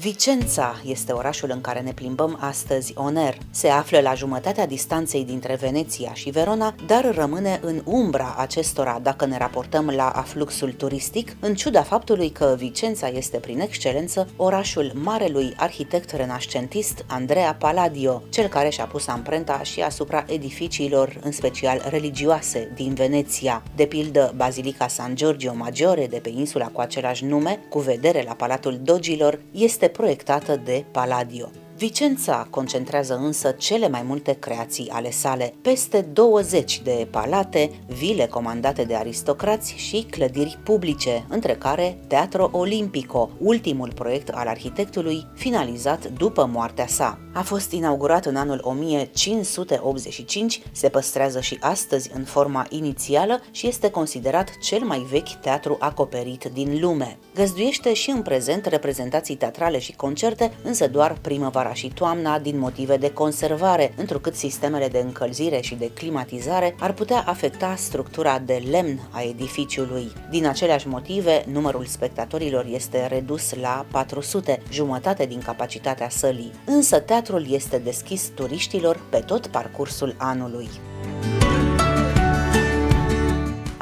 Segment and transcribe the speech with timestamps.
[0.00, 3.38] Vicența este orașul în care ne plimbăm astăzi oner.
[3.50, 9.26] Se află la jumătatea distanței dintre Veneția și Verona, dar rămâne în umbra acestora dacă
[9.26, 15.52] ne raportăm la afluxul turistic, în ciuda faptului că Vicența este prin excelență orașul marelui
[15.56, 22.72] arhitect renascentist Andrea Palladio, cel care și-a pus amprenta și asupra edificiilor, în special religioase,
[22.74, 23.62] din Veneția.
[23.76, 28.32] De pildă, Bazilica San Giorgio Maggiore de pe insula cu același nume, cu vedere la
[28.32, 31.50] Palatul Dogilor, este proiectată de Palladio.
[31.80, 38.84] Vicența concentrează însă cele mai multe creații ale sale, peste 20 de palate, vile comandate
[38.84, 46.48] de aristocrați și clădiri publice, între care Teatro Olimpico, ultimul proiect al arhitectului finalizat după
[46.52, 47.18] moartea sa.
[47.32, 53.90] A fost inaugurat în anul 1585, se păstrează și astăzi în forma inițială și este
[53.90, 57.18] considerat cel mai vechi teatru acoperit din lume.
[57.34, 62.58] Găzduiește și în prezent reprezentații teatrale și concerte, însă doar primăvara vara și toamna din
[62.58, 68.62] motive de conservare, întrucât sistemele de încălzire și de climatizare ar putea afecta structura de
[68.70, 70.12] lemn a edificiului.
[70.30, 76.52] Din aceleași motive, numărul spectatorilor este redus la 400, jumătate din capacitatea sălii.
[76.64, 80.68] Însă teatrul este deschis turiștilor pe tot parcursul anului.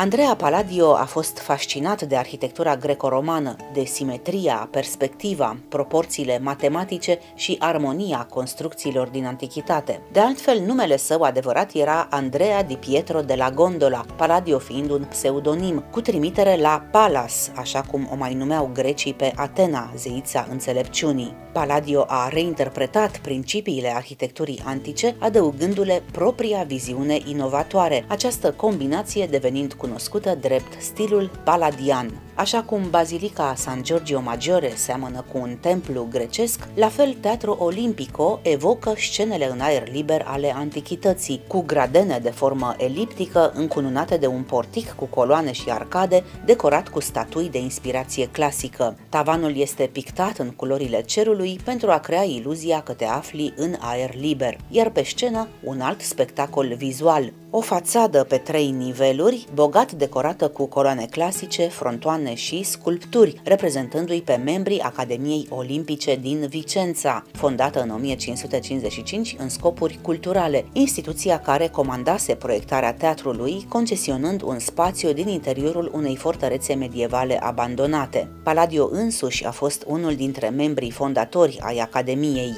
[0.00, 8.26] Andrea Palladio a fost fascinat de arhitectura greco-romană, de simetria, perspectiva, proporțiile matematice și armonia
[8.30, 10.00] construcțiilor din antichitate.
[10.12, 15.04] De altfel, numele său adevărat era Andrea di Pietro de la Gondola, Palladio fiind un
[15.08, 21.34] pseudonim, cu trimitere la Palas, așa cum o mai numeau grecii pe Atena, zeița înțelepciunii.
[21.52, 30.82] Palladio a reinterpretat principiile arhitecturii antice, adăugându-le propria viziune inovatoare, această combinație devenind cunoscută drept
[30.82, 32.20] stilul palladian.
[32.34, 38.40] Așa cum Bazilica San Giorgio Maggiore seamănă cu un templu grecesc, la fel Teatro Olimpico
[38.42, 44.42] evocă scenele în aer liber ale antichității, cu gradene de formă eliptică încununate de un
[44.42, 48.98] portic cu coloane și arcade, decorat cu statui de inspirație clasică.
[49.08, 54.14] Tavanul este pictat în culorile cerului pentru a crea iluzia că te afli în aer
[54.14, 60.48] liber, iar pe scenă un alt spectacol vizual, o fațadă pe trei niveluri, bogat decorată
[60.48, 67.90] cu coloane clasice, frontoane și sculpturi, reprezentându-i pe membrii Academiei Olimpice din Vicența, fondată în
[67.90, 76.16] 1555 în scopuri culturale, instituția care comandase proiectarea teatrului, concesionând un spațiu din interiorul unei
[76.16, 78.30] fortărețe medievale abandonate.
[78.42, 82.54] Palladio însuși a fost unul dintre membrii fondatori ai Academiei.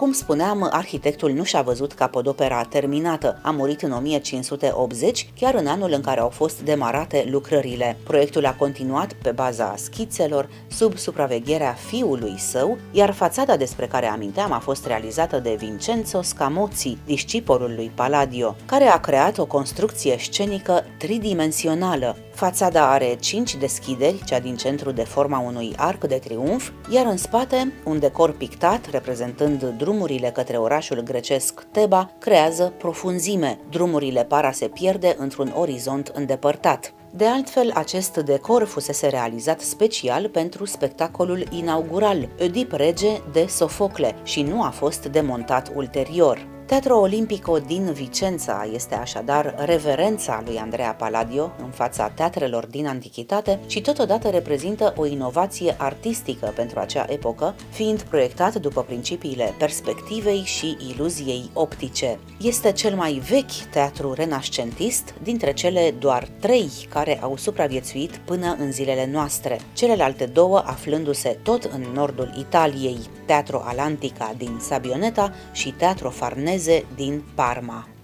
[0.00, 3.38] Cum spuneam, arhitectul nu și-a văzut capodopera terminată.
[3.42, 7.96] A murit în 1580, chiar în anul în care au fost demarate lucrările.
[8.04, 14.52] Proiectul a continuat pe baza schițelor, sub supravegherea fiului său, iar fațada despre care aminteam
[14.52, 20.84] a fost realizată de Vincenzo Scamozzi, discipolul lui Palladio, care a creat o construcție scenică
[20.98, 27.06] tridimensională, Fațada are 5 deschideri, cea din centru de forma unui arc de triumf, iar
[27.06, 33.58] în spate un decor pictat reprezentând drumurile către orașul grecesc Teba creează profunzime.
[33.70, 36.94] Drumurile par a se pierde într-un orizont îndepărtat.
[37.10, 44.42] De altfel, acest decor fusese realizat special pentru spectacolul inaugural, Oedip Rege de Sofocle, și
[44.42, 46.59] nu a fost demontat ulterior.
[46.70, 53.60] Teatro Olimpico din Vicența este așadar reverența lui Andrea Palladio în fața teatrelor din antichitate
[53.66, 60.76] și totodată reprezintă o inovație artistică pentru acea epocă, fiind proiectat după principiile perspectivei și
[60.90, 62.18] iluziei optice.
[62.40, 68.72] Este cel mai vechi teatru renascentist dintre cele doar trei care au supraviețuit până în
[68.72, 76.10] zilele noastre, celelalte două aflându-se tot în nordul Italiei, Teatro Alantica din Sabioneta și Teatro
[76.10, 76.59] Farnese
[76.96, 77.99] din Parma.